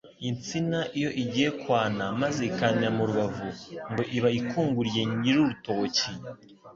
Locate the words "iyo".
0.97-1.09